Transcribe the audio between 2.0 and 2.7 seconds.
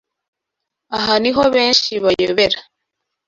bayobera